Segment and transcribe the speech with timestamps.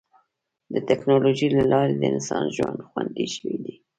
[0.73, 3.75] د ټکنالوجۍ له لارې د انسان ژوند خوندي شوی دی.